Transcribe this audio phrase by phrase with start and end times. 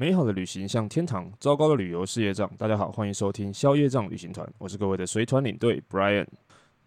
[0.00, 2.50] 美好的旅行像天堂，糟糕的旅游是业障。
[2.56, 6.26] 大家好，欢迎收听消业障旅行团，我是各位的随团领队 Brian。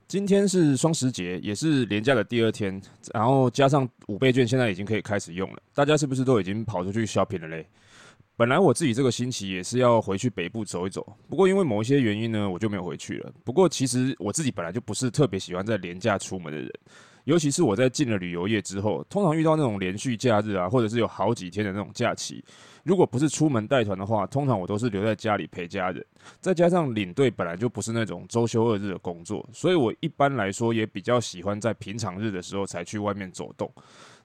[0.08, 2.82] 今天是双十节，也是连假的第二天，
[3.14, 5.60] 然后加上五倍券，现在已经可以开始用了。
[5.76, 7.68] 大家是不是都已经跑出去 shopping 了嘞？
[8.36, 13.32] 本来我自己这个星期也是要回去北部走一走，不过因为某一些原因呢，我就没有回去了。
[13.44, 16.72] 不过其实我自己本来就不是特别喜欢在连假出门的人。
[17.26, 22.44] 尤其是我在进了旅游业之后，通常遇到那种连续假日啊，或者是有好几天的那种假期，
[22.84, 26.06] 如果不是出门带团的话，通常我都是留在家里陪家人。
[26.40, 33.72] 再加上领队本来就不是那种周休二日的工作，所以我一般来说也比较喜欢在平常日的时候才去外面走动。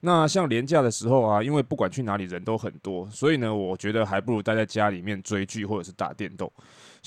[0.01, 6.51] 那像连假的时候啊，因为不管去哪里人都很多，所以呢，我觉得还不如待在家里面追剧或者是打电动。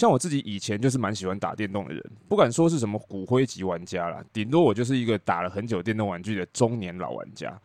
[0.01, 7.55] 像我自己以前就是蛮喜欢打电动的人，不敢说是什么骨灰级玩家啦，顶多我就是一个打了很久电动玩具的中年老玩家。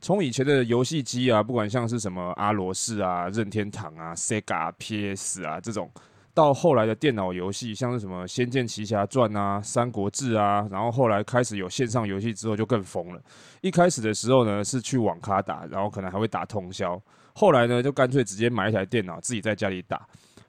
[0.00, 5.88] 从以前的游戏机啊，不管像是什么阿罗士啊、任天堂啊、Sega、PS 啊这种，
[6.34, 13.22] 到后来的电脑游戏，像是什么《仙剑奇侠传》啊、《三国志》啊，然后后来开始有线上游戏之后就更疯了。
[13.60, 17.00] 一开始的时候呢，是去网咖打，然后可能还会打通宵，
[17.34, 20.04] 后来呢就干脆直接买一台电脑自己在家里打。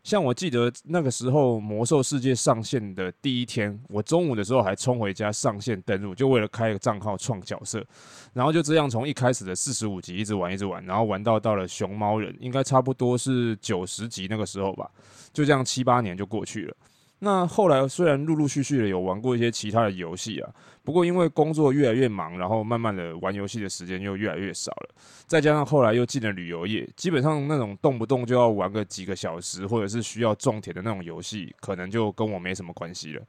[0.10, 7.86] 像我记得那个时候《魔兽世界》上线的第一天，我中午的时候还冲回家上线登录，就为了开个账号创角色，
[8.34, 14.90] 然后就这样从一开始的四十五级一直玩一直玩，然后玩到到了熊猫人，应该差不多是九十级那个时候吧，
[15.32, 16.76] 就这样七八年就过去了。
[17.22, 20.50] 那后来虽然陆陆续续的有玩过一些其他的游戏啊，
[20.84, 24.96] 不过因为工作越来越忙，然后慢慢的玩游戏的时间又越来越少了。
[25.28, 33.22] 再加上后来又进了旅游业，基本上那种动不动就要玩个几个小时，或者是需要种田的那种游戏，可能就跟我没什么关系了。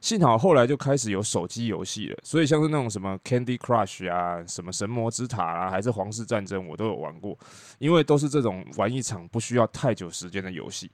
[0.00, 7.38] 幸好后来就开始有手机游戏了，所以像是那种什么 Candy Crush 啊，什么神魔之塔啊，还是皇室战争，我都有玩过，
[7.78, 10.90] 因为都是这种玩一场不需要太久时间的游戏。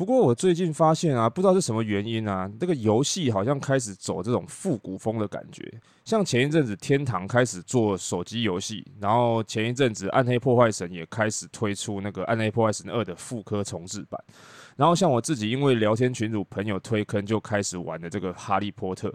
[0.00, 5.70] 不过我最近发现啊，不知道是什么原因啊，这个游戏好像开始走这种复古风的感觉。
[6.06, 14.18] 像前一阵子天堂开始做手机游戏，然后前一阵子暗黑破坏神也开始推出那个暗黑破坏神二的复刻重置版。
[14.74, 19.12] 然后像我自己，因为聊天群组朋友推坑，就开始玩的这个哈利波特。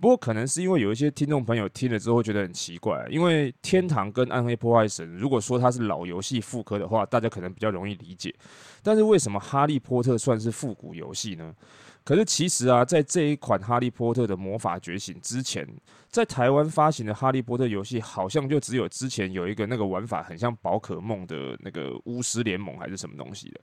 [0.00, 8.34] 不过可能是因为有一些听众朋友听了之后觉得很奇怪，因为天堂跟暗黑破坏神，如果说它是老游戏复刻的话，大家可能比较容易理解。
[8.82, 11.54] 但是为什么哈利波特算是复古游戏呢？
[12.02, 15.66] 可是其实啊，在这一款哈利波特的魔法觉醒之前，
[16.10, 23.60] 在台湾发行的哈利波特游戏，好像就只有之前有一个那个玩法很像宝可梦的那个巫师联盟还是什么东西的。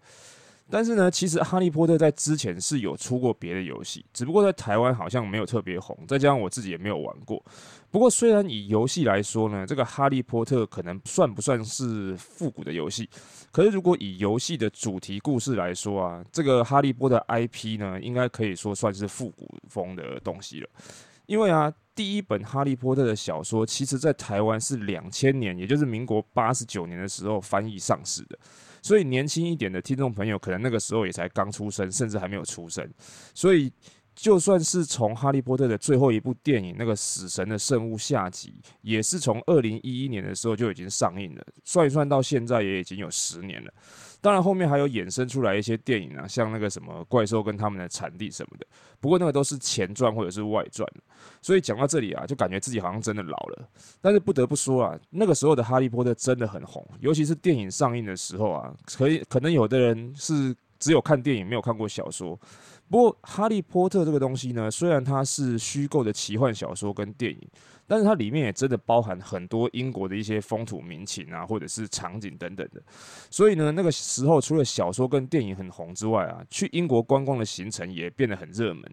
[0.72, 7.44] 但是呢，其实《哈利波特》在之前是有出过别的游戏，只不过在台湾好像没有特别红，再加上我自己也没有玩过。
[7.92, 13.10] 不过，虽然以游戏来说呢，这个《哈利波特》可能算不算是复古的游戏？
[13.52, 20.70] 可是，如果以游戏的主题故事来说啊，这个《哈利波特》IP 呢，应该可以说算是复古风的东西了。
[21.26, 28.40] 因为啊，第一本《哈利波特》的小说，其实在台湾是两千年，也就是民国八十九年的时候翻译上市的。
[28.82, 32.88] 所以年轻一点的听众朋友，可能那个时候也才刚出生，甚至还没有出生。
[33.34, 33.72] 所以，
[34.16, 41.46] 就算是从《哈利波特》的最后一部电影那个《死神的圣物》下集，也是从二零一一年的时候就已经上映了。
[41.64, 43.74] 算一算，到现在也已经有十年了。
[44.22, 48.66] 当然，后面还有衍生出来一些电影啊，像那个什么怪兽跟他们的产地什么的。
[49.00, 50.88] 不过那个都是前传或者是外传。
[51.42, 53.68] 所以讲到这里啊，就感觉自己好像真的老了。
[54.00, 62.40] 但是不得不说啊，那个时候的哈利波特真的很红，尤其是电影上映的时候啊，可以可能有的人是只有看电影没有看过小说。
[62.92, 67.48] 不过哈利波特这个东西呢，虽然它是虚构的奇幻小说跟电影，
[67.88, 72.84] 但是它里面也真的包含很多英国的一些风土民情啊，或者是场景等等的。
[73.30, 78.84] 所以呢，那个时候除了小说跟电影很红之外啊，去英国观光的行程也变得很热门，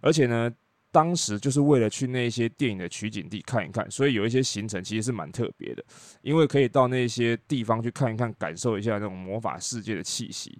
[0.00, 0.50] 而且呢。
[0.94, 5.82] 当时就是为了去那些电影的取景地看一看，所以有一些行程其实是蛮特别的，
[6.20, 10.58] 因为可以到那些地方去看一看，感受一下那种魔法世界的气息。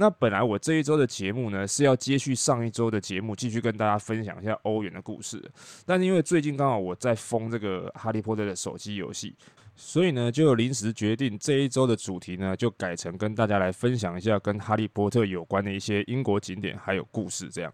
[0.00, 5.38] 那本来我这一周的节目呢，是要接续上一周的节目，继续跟大家分享一下欧元的故事，
[5.84, 9.36] 但是因为最近刚好我在封这个哈利波特的手机游戏。
[9.76, 17.50] 所以呢，就临时决定这一周的主题呢，就改成跟大家来分享一下跟哈利波特有关的一些英国景点还有故事。
[17.50, 17.70] 这样，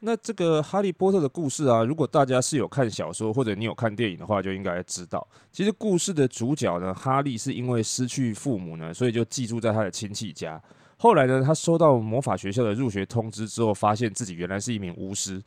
[0.00, 10.60] 那这个哈利波特的故事啊，如果大家是有看小说或者你有看电影的话，就应该知道，其实故事的主角呢，哈利是因为失去父母呢，所以就寄住在他的亲戚家。
[11.00, 15.40] 后来呢，他收到魔法学校的入学通知之后，发现自己原来是一名巫师。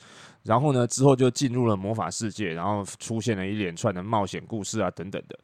[0.43, 5.37] 然后呢，之后就进入了魔法世界，然后出现了一连串的冒险故事啊，等等的。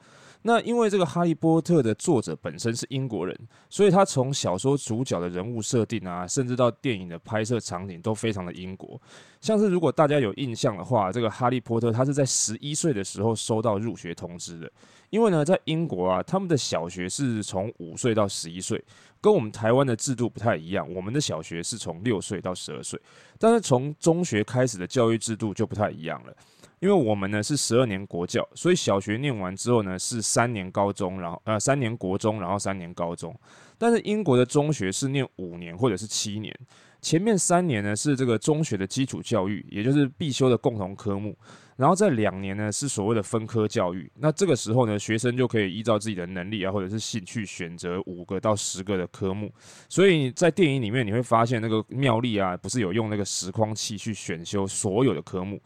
[0.44, 3.38] 那因为这个《哈利波特》的作者本身是英国人，
[3.70, 9.02] 所以他从小说主角的人物设定啊，甚至到电影的拍摄场景都非常的英国。
[9.42, 14.72] 像是如果大家有印象的话，这个哈利波特他是在十一岁的时候收到入学通知的。
[15.10, 18.84] 因为呢，在英国啊，他们的小学是从五岁到十一岁，
[19.22, 20.88] 跟我们台湾的制度不太一样。
[20.94, 23.00] 我们的小学是从六岁到十二岁，
[23.40, 26.34] 但是从中学开始的教育制度就不太一样了。
[26.80, 33.36] 因为我们呢是十二年国教，所以小学念完之后呢是三年高中，然后呃三年国中，然后三年高中。
[33.80, 36.56] 但是英国的中学是念五年或者是七年。
[37.02, 41.36] 前面三年呢是这个中学的基础教育，也就是必修的共同科目，
[41.78, 44.12] 然后在两年呢是所谓的分科教育。
[44.16, 49.50] 那这个时候呢，学生就可以依照自己的能力啊，或者是兴趣选择五个到十个的科目。
[49.88, 55.62] 所以在电影里面你会发现，那个妙丽啊，不是有用那个时光器去选修所有的科目，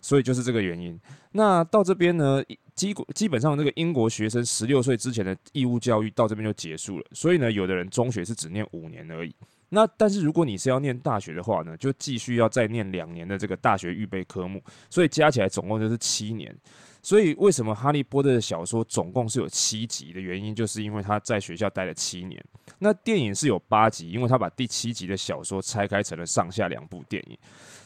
[0.00, 1.00] 所以就是这个原因。
[1.30, 2.42] 那到这边呢，
[2.74, 7.06] 基基本上这个英国学生十六岁之前的义务教育到这边就结束了。
[7.12, 9.32] 所以呢，有的人中学是只念五年而已。
[9.74, 16.54] 那但是如果你是要念大学的话呢，就继续要再念两年的这个大学预备科目，所以加起来总共就是七年。
[17.00, 22.44] 所以为什么哈利波特的小说总共是有七集的原因，就是因为他在学校待了七年。
[22.78, 27.38] 那电影是有八集，因为他把第七集的小说拆开成了上下两部电影。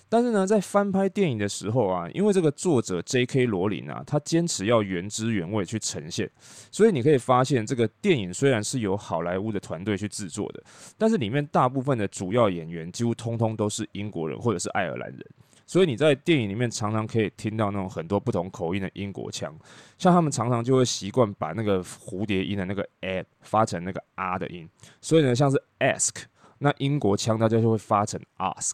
[0.08, 3.46] 但是呢，在翻拍电影的时候啊，因为这个作者 J.K.
[3.46, 6.30] 罗琳啊，他坚持要原汁原味去呈现，
[6.70, 10.62] 所以你可以发现，这个电影虽然是由好莱坞的团队去制作的，
[10.96, 15.26] 但是里面大部分的主要演员几乎通通都是英国人或者是爱尔兰人，
[15.66, 19.52] 所以你在电影里面常常可以听到那种很多不同口音的英国腔，
[19.98, 24.68] 像他们常常就会习惯把那个蝴蝶音的那个 a 发成那个 r 的音，
[25.00, 26.22] 所以呢，像是 ask，
[26.58, 28.72] 那英国腔大家就会发成 ask。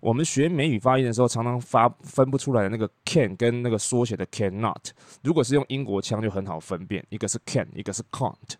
[0.00, 4.90] 我们学美语发音的时候，常常发分不出来的那个 can 跟那个缩写的 cannot，
[5.22, 8.54] 如果是用英国腔就很好分辨，一个是 can，一个是 can't。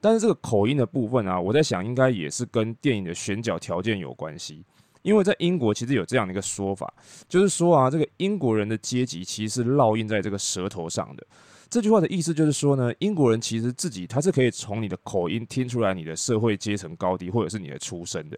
[0.00, 4.64] 但是这个口音的部分啊，我在想应该也是跟电影的选角条件有关系，
[5.02, 6.92] 因为在英国其实有这样的一个说法，
[7.28, 11.26] 就是说啊，这个英国人的阶级其实是烙印在这个舌头上的。
[11.70, 18.36] 这句话的意思就是说呢，英国人其实自己他是可以从你的口音听出来你的社会阶层高低，或者是你的出身的。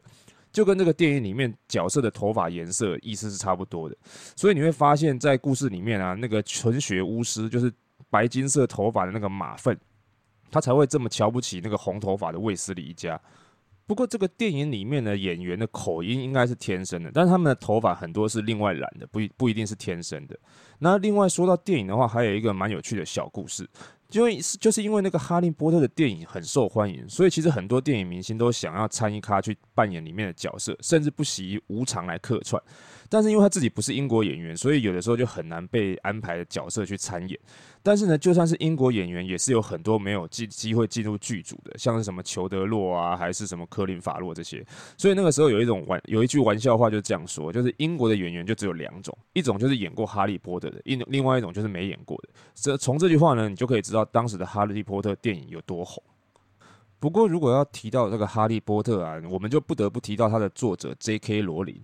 [0.52, 3.96] 就跟这个电影里面角色的头发颜色意思是差不多的，
[4.37, 7.73] 所以你会发现在故事里面啊，那个纯血巫师就是
[8.11, 9.75] 白金色头发的那个马粪，
[10.50, 13.19] 他才会这么瞧不起那个红头发的卫斯理一家。
[13.93, 20.39] 不过这个电影里面的演员的口音应该是天生的，但是他们的头发很多是另外染的，不不一定是天生的。
[20.79, 23.69] 那另外说到电影的话，还有一个蛮有趣的小故事。
[24.09, 32.62] 就就是因为那个哈利波特的电影很受欢迎，所以其实很多电影明星都想要参与他去扮演里面的角色，甚至不惜无偿来客串。
[33.12, 37.38] 但是因为他自己不是英国演员，所以有的时候就很难被安排角色去参演。
[37.82, 44.64] 但是呢，就算是英国演员，也是有很多没有机机会进入剧组的，像是什么裘德洛啊，还是什么科林法洛这些。
[44.96, 52.31] 所以那个时候有一种玩有一句玩笑话就是这样说，就是英国的演员就只有两种，一种就是演过哈利波特的，一另外一种就是没演过的。
[52.55, 56.03] 这从这句话呢，你就可以知道当时的哈利波特电影有多红。
[56.98, 61.43] 不过如果要提到这个哈利波特啊，我们就不得不提到他的作者 J.K.
[61.43, 61.79] 罗琳。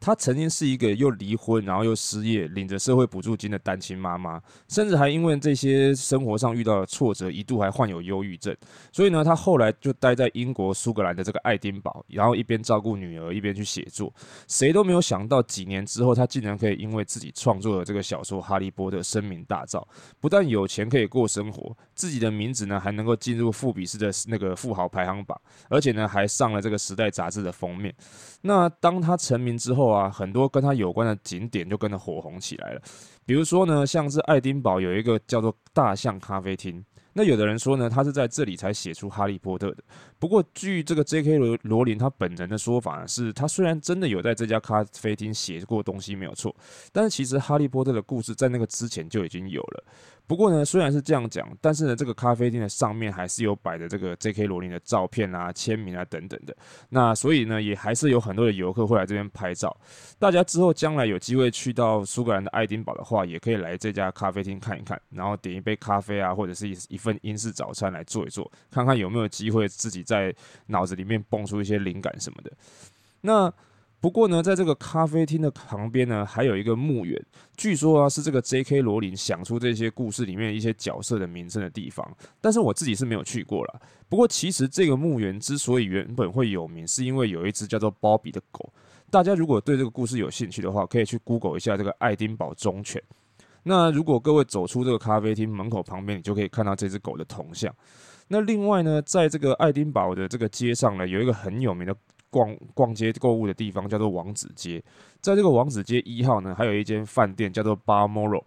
[0.00, 8.56] 她曾经是一个又离婚，然后又失业，领着社会补助金的单亲妈妈，甚至还因为这些生活上遇到的挫折，一度还患有忧郁症。
[8.90, 14.10] 所以呢，她后来就待在英国苏格兰的这个爱丁堡，然后一边照顾女儿，一边去写作。
[14.48, 19.86] 谁都没有想到，几年之后，她竟然可以因为自己创作的这个小说《哈利波特》声名大噪，
[20.18, 25.38] 不但有钱可以过生活，自己的名字呢还能够进入富比士的那个富豪排行榜，
[25.68, 27.94] 而且呢还上了这个时代杂志的封面。
[28.40, 32.80] 那当她成名之后，哇，很多跟他有关的景点就跟着火红起来了。
[33.26, 36.84] 比如说呢，像是爱丁堡有一个叫做大象咖啡厅。
[37.12, 39.82] 那有的人说呢，他是在这里才写出《哈利波特》的。
[40.20, 41.38] 不过，据这个 J.K.
[41.38, 46.54] 罗罗琳他本人的说法呢，是他虽然真的有在这家咖啡厅写过东西没有错，
[46.92, 49.84] 但是其实哈利波特的故事在那个之前就已经有了。
[50.26, 54.46] 不过呢，虽然是这样讲，但是呢，这个咖啡厅的上面还是有摆着这个 J.K.
[54.46, 56.54] 罗琳的照片啊、签名啊等等的。
[56.88, 59.76] 那所以呢，也还是有很多的游客会来这边拍照。
[60.20, 70.34] 大家之后将来有机会去到苏格兰的爱丁堡的话，也可以来这家咖啡厅看一看，然后点一杯咖啡啊，或者是一一份英式早餐来坐一坐，看看有没有机会自己在
[70.66, 72.52] 脑子里面蹦出一些灵感什么的。
[73.22, 73.52] 那。
[74.02, 77.22] 不过呢，在这个咖啡厅的旁边呢，还有一个墓园，
[77.54, 78.80] 据说啊是这个 J.K.
[78.80, 82.16] 罗琳想出这些故事里面一些角色的名称的地方。
[82.40, 83.80] 但是我自己是没有去过啦。
[84.08, 88.72] 不过其实这个墓园之所以原本会有名，是因为有一只叫做鲍比的狗。
[89.10, 93.02] 大家如果对这个故事有兴趣的话，可以去 Google 一下这个爱丁堡忠犬。
[93.62, 97.74] 那如果各位走出这个咖啡厅门口旁边，你就可以看到这只狗的铜像。
[98.28, 101.94] 那另外呢，在这个爱丁堡的这个街上呢，有一个很有名的。
[102.32, 104.80] 逛逛街购物的地方叫做王子街，
[105.20, 108.44] 在这个王子街一号呢，还有一间饭店叫做 Balmoral。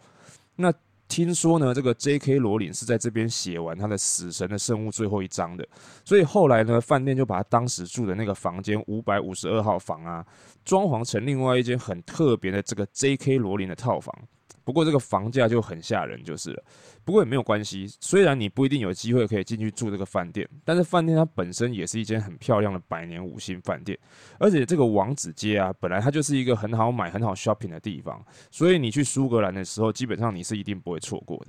[0.55, 0.74] 那
[1.10, 2.39] 听说呢，这个 J.K.
[2.39, 5.67] 罗琳是在这边写完他的《死神的圣物》最后一章的，
[6.05, 10.25] 所以后来呢，饭店就把他当时住的那个房间五百五十二号房啊，
[10.63, 13.38] 装潢成另外一间很特别的这个 J.K.
[13.38, 14.17] 罗琳的套房。
[14.63, 16.63] 不过这个房价就很吓人，就是了。
[17.05, 23.98] 不过也没有关系，虽然你不一定有机会可以进去住这个饭店，但是饭店它本身也是一间很漂亮的百年五星饭店。
[24.39, 31.48] 而且这个王子街啊，本来它就是一个很好买、很好 shopping 的地方，所以你去苏格兰的时候，基本上你是一定不会错过的。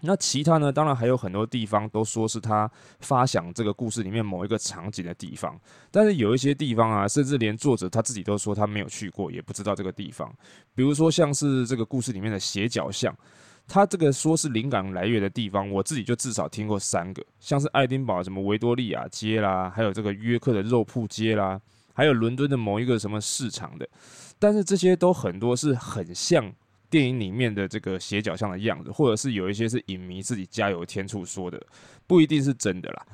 [0.00, 0.70] 那其他呢？
[0.70, 5.58] 当然还有很多地方都说是他发想这个故事里面某一个场景的地方，
[5.90, 10.32] 但是有一些地方啊，甚至连作者他自己都说他没有去过，也不知道这个地方。
[10.72, 13.12] 比如说像是这个故事里面的斜角巷，
[13.66, 21.60] 他这个说是灵感来源的地方，我自己就至少听过三个，像是爱丁堡什么维多利亚街啦，还有这个约克的肉铺街啦，
[21.92, 23.88] 还有伦敦的某一个什么市场的，
[24.38, 26.52] 但是这些都很多是很像。
[26.90, 31.60] 电影里面的这个斜角巷的样子，或者是有一些是影迷自己加油添醋说的，
[32.06, 33.06] 不一定是真的啦。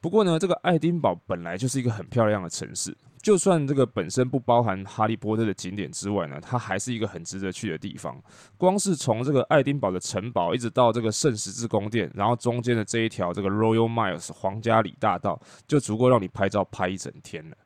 [0.00, 8.22] 不过呢，这个爱丁堡本来就是一个很漂亮的城市，就算这个本身不包含哈利波特的景点之外呢，它还是一个很值得去的地方。
[8.56, 17.56] 光是从这个爱丁堡的城堡一直到这个圣十字宫殿，然后中间的这一条这个 Royal Miles 皇家里大道，就足够让你拍照拍一整天了。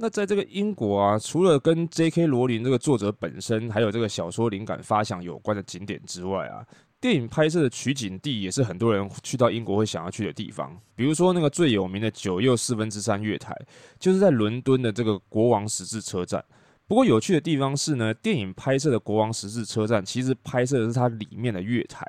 [0.00, 2.26] 那在这个英国啊，除了跟 J.K.
[2.26, 6.64] 罗琳这个作者本身，还有这个小说灵感发想有关的景点之外啊，
[7.00, 10.74] 电影拍摄的取景地也是很多人去到英国会想要去的地方。
[10.94, 13.52] 比如说那个最有名的九又四分之三月台，
[13.98, 16.44] 就是在伦敦的这个国王十字车站。
[16.88, 22.02] 不过有趣的地方是呢，电影拍摄的国王十字车站其实拍摄的是它里面的月台，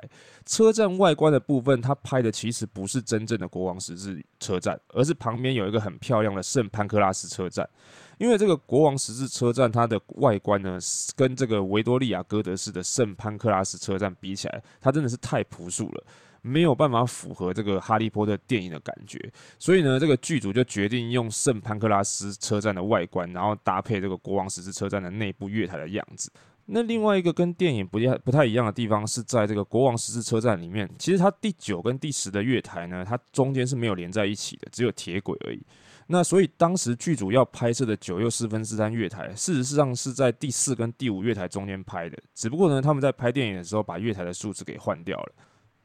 [0.46, 7.68] 车站外观的部分，它拍的其实不是真正的国王十字车站，而是旁边有一个很漂亮的圣潘克拉斯车站。
[8.16, 10.78] 因为这个国王十字车站它的外观呢，
[11.14, 16.04] 跟这个维多利亚哥德式的圣潘克拉斯车站比起来，它真的是太朴素了。
[16.42, 19.18] 没有办法符合这个哈利波特电影的感觉，
[19.58, 26.30] 所以呢，这个剧组就决定用圣潘克拉斯车站的外观，然后搭配这个国王十字车站的内部月台的样子。
[26.72, 35.60] 那另外一个跟电影不太不太一样的地方是在这个国王十字车站里面，其实它第九跟第十的月台呢，它中间是没有连在一起的，只有铁轨而已。
[36.06, 45.32] 那所以当时剧组要拍摄的九又四分之三月台，事实上是在第四跟第五月台中间拍的，只不过呢，他们在拍电影的时候把月台的数字给换掉了。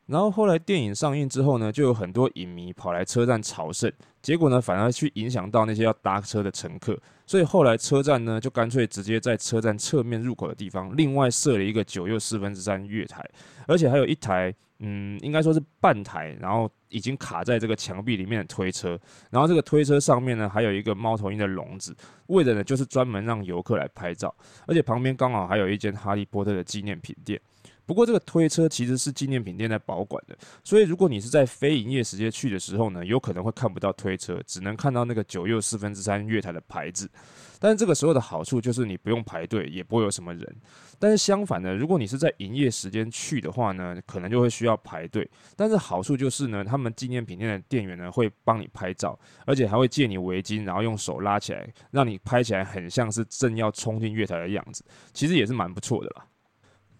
[0.08, 6.96] 然后后来电影上映之后呢，就有很多影迷跑来车站朝圣，结果呢，反而去影响到那些要搭车的乘客，
[7.26, 13.28] 所以后来车站呢就干脆直接在车站侧面入口的地方另外设了一个九又四分之三月台，
[13.68, 19.00] 而且还有一台，嗯，应该说是半台，然后已经卡在这个墙壁里面的推车，
[19.32, 21.96] 然后这个推车上面呢还有一个猫头鹰的笼子，
[22.28, 24.32] 为的呢就是专门让游客来拍照，
[24.68, 27.42] 而且旁边刚好还有一间哈利波特的纪念品店。
[27.86, 37.10] 不过这个推车其实是纪念品店在保管的，所以如果你是在非营业时间去的时候呢，有可能会看不到推车，只能看到那个九又四分之三月台的牌子。
[37.58, 40.56] 但是这个时候的好处就是你不用排队，也不会有什么人。
[41.00, 45.28] 但是相反的，如果你是在营业时间去的话呢，可能就会需要排队。
[45.56, 54.84] 但是好处就是呢，他们纪念品店的店员呢会帮你拍照，而且还会借你围巾，然后用手拉起来，让你拍起来很像是正要冲进月台的样子。
[55.14, 56.26] 其实也是蛮不错的啦。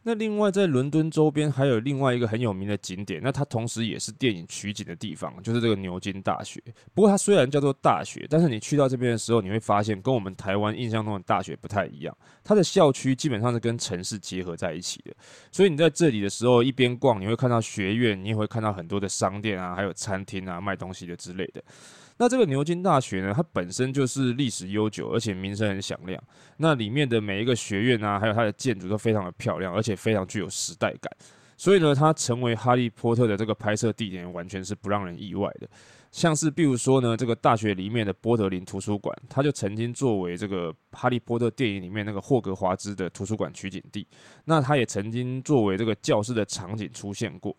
[0.08, 6.62] 那另外在伦敦周边还有另外一个很有名的景点，那它同时也是电影取景的地方，就是这个牛津大学。
[6.94, 12.16] 不过它虽然叫做大学，但是你去到这边的时候，你会发现跟我们台湾印象中的大学不太一样。
[12.44, 15.12] 它的校区基本上是跟城市结合在一起的，
[15.52, 21.64] 所以你在这里的时候一边逛，你会看到学院，你也会看到很多的商店啊，还有餐厅啊，卖东西的之类的。
[22.18, 26.22] 那这个牛津大学呢，它本身就是历史悠久，而且名声很响亮。
[26.58, 31.12] 那里面的每一个学院啊，还有它的建筑都非常的漂亮，而且非常具有时代感。
[31.58, 35.68] 所以呢，它成为哈利波特的这个拍摄地点，完全是不让人意外的。
[36.12, 44.08] 像是比如说呢，这个大学里面的波德林图书馆，它就曾经作为这个哈利波特电影里面那个霍格华兹的图书馆取景地。
[44.46, 47.54] 那它也曾经作为这个教室的场景出现过。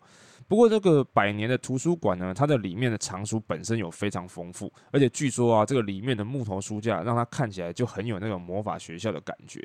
[0.47, 9.61] 不过，这个百年的图书馆呢，它的里面的藏书本身有非常丰富，而且据说啊，这个里面的木头书架让它看起来就很有那种魔法学校的感觉。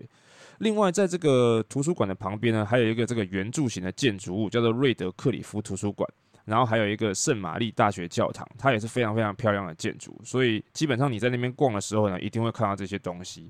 [0.58, 6.08] 另外，在这个图书馆的旁边呢，还有一个这个圆柱形的建筑物，叫做瑞德克里夫图书馆，
[6.44, 10.20] 然后还有一个圣玛丽大学教堂，它也是非常非常漂亮的建筑。
[10.24, 13.48] 所以，基本上你在那边逛的时候呢，一定会看到这些东西。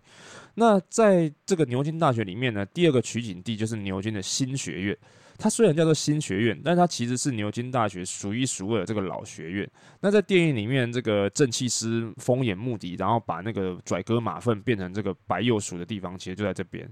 [0.55, 4.99] 那在这个牛津大学里面呢，第二个取景地就是牛津的新学院。
[5.39, 9.71] 它虽然叫做新学院，但它其实是牛津大学数一数二的这个老学院。
[10.01, 16.89] 那在电影里面，这个正气师风眼目的，然后把那个拽哥马粪变成这个白鼬鼠的地方，其实就在这边。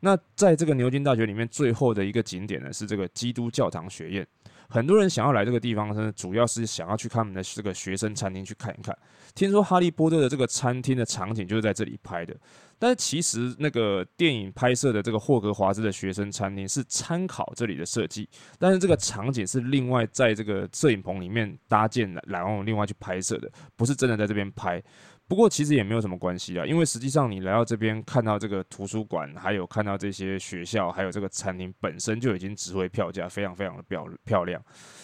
[0.00, 4.26] 那在这个牛津大学里面，最后的一个景点呢，是这个基督教堂学院。
[4.70, 8.96] 很多人想要来这个地方呢，主要是想要去他们的这个学生餐厅去看一看。
[9.34, 12.36] 听说哈利波特的这个餐厅的场景就是在这里拍的，
[12.78, 18.28] 但是其实那个电影拍摄的这个霍格华兹的学生餐厅是参考这里的设计，
[18.58, 24.82] 但是这个场景是另外在这个摄影棚里面搭建的，然后另外去拍摄的，不是真的在这边拍。
[25.28, 34.60] 不过其实也没有什么关系啦，因为实际上你来到这边看到这个图书馆，还有看到这些学校，还有这个餐厅本身就已经值回票价，非常非常的漂漂亮。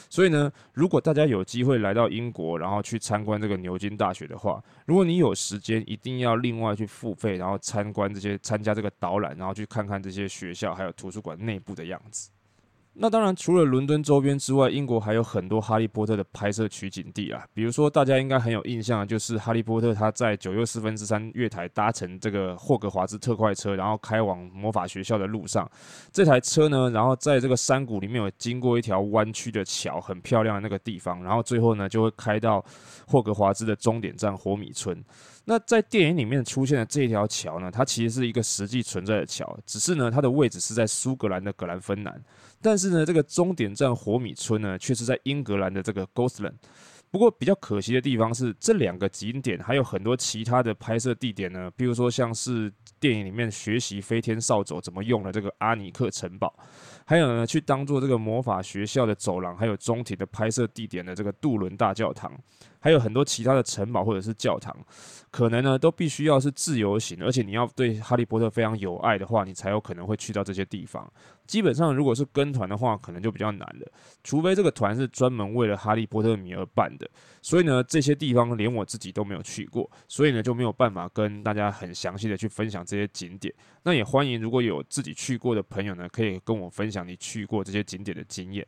[0.08, 12.30] 所以呢，如果大家有机会来到英国，然后去参观这个牛津大学的话，如果你有时间，一定要另外去付费，然后参观这些参加这个导览，然后去看看这些学校还有图书馆内部的样子。
[12.96, 17.44] 那当然，除了伦敦周边之外，英国还有很多哈利波特的拍摄取景地啊。
[17.52, 25.68] 比如说，大家应该很有印象，就是哈利波特他在九又四分之三月台搭乘这个霍格华兹特快车，然后开往魔法学校的路上，
[26.12, 32.64] 这台车呢，然后在这个山谷里面有经过一条弯曲的桥，很漂亮的那个地方，然后最后呢，就会开到
[33.08, 35.04] 霍格华兹的终点站火米村。
[35.46, 42.18] 那在电影里面出现的这条桥呢，它其实是一个实际存在的桥，只是呢，它的位置是在苏格兰的格兰芬兰，
[42.64, 46.66] 但是呢，这个终点站火米村呢，却是在英格兰的这个 g o s l a n d。
[47.10, 56.52] 不过比较可惜的地方是，这两个景点还有很多其他的拍摄地点呢，比如说像是电影里面学习飞天扫帚怎么用的这个阿尼克城堡，
[57.04, 62.32] 还有呢，去当做这个魔法学校的走廊还有中庭的拍摄地点的这个杜伦大教堂。
[62.84, 64.76] 还有很多其他的城堡或者是教堂，
[65.30, 71.10] 可能呢都必须要是自由行，而且你要对哈利波特非常有爱的话，你才有可能会去到这些地方。
[71.46, 73.90] 基本上如果是跟团的话，可能就比较难了，
[74.22, 77.08] 除非这个团是专门为了哈利波特迷而办的。
[77.40, 83.50] 所以呢，这些地方连我自己都没有去过，所以呢就没有办法跟大家很详细的去分享这些景点。
[83.82, 88.66] 那也欢迎如果有自己去过的朋友呢，可以跟我分享你去过这些景点的经验。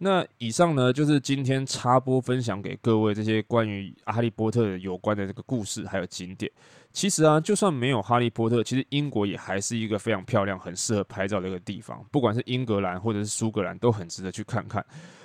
[0.00, 6.50] 那以上呢，就是今天插播分享给各位这些关于哈利波特有关的这个故事还有景点。
[6.92, 12.00] 其实啊，就算没有哈利波特，其实英国也还是一个非常漂亮、很适合拍照的一个地方。
[12.12, 14.84] 不管是英格兰或者是苏格兰，都很值得去看看。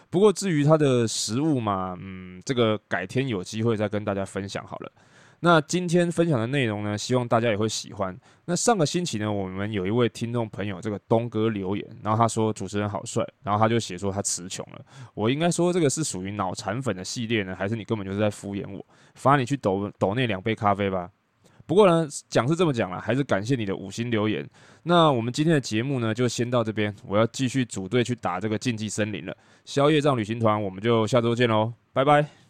[0.10, 4.92] 不过至于它的食物嘛，嗯，这个改天有机会再跟大家分享好了。
[5.46, 8.18] 那今天分享的内容呢，希望大家也会喜欢。
[8.46, 14.80] 那上个星期呢，我们有一位听众朋友，这个东哥留言，然后他说主持人好帅，然后他就写说他词穷了。
[15.14, 18.86] 我应该说这个是属于脑残粉的系列呢，还是你根本就是在敷衍我？
[19.16, 21.10] 罚你去抖抖那两杯咖啡吧。
[21.66, 24.50] 不过呢，讲是这么讲了，还是感谢你的五星留言。
[24.84, 29.36] 那我们今天的节目呢，就先到这边，我要继续组队去打这个竞技森林了。
[29.66, 32.43] 消业障旅行团，我们就下周见喽，拜拜。